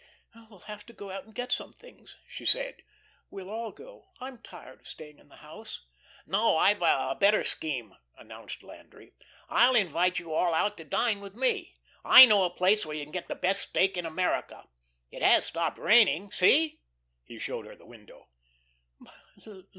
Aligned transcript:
"We'll 0.49 0.61
have 0.61 0.83
to 0.87 0.93
go 0.93 1.11
out 1.11 1.25
and 1.25 1.35
get 1.35 1.51
some 1.51 1.73
things," 1.73 2.17
she 2.27 2.43
said. 2.43 2.77
"We'll 3.29 3.51
all 3.51 3.71
go. 3.71 4.07
I'm 4.19 4.39
tired 4.39 4.79
of 4.81 4.87
staying 4.87 5.19
in 5.19 5.29
the 5.29 5.35
house." 5.45 5.85
"No, 6.25 6.57
I've 6.57 6.81
a 6.81 7.13
better 7.19 7.43
scheme," 7.43 7.95
announced 8.17 8.63
Landry. 8.63 9.13
"I'll 9.47 9.75
invite 9.75 10.17
you 10.17 10.33
all 10.33 10.55
out 10.55 10.75
to 10.77 10.83
dine 10.85 11.21
with 11.21 11.35
me. 11.35 11.75
I 12.03 12.25
know 12.25 12.43
a 12.45 12.49
place 12.49 12.83
where 12.83 12.95
you 12.97 13.05
can 13.05 13.11
get 13.11 13.27
the 13.27 13.35
best 13.35 13.61
steak 13.69 13.95
in 13.95 14.07
America. 14.07 14.67
It 15.11 15.21
has 15.21 15.45
stopped 15.45 15.77
raining. 15.77 16.31
See," 16.31 16.81
he 17.23 17.37
showed 17.37 17.67
her 17.67 17.75
the 17.75 17.85
window. 17.85 18.27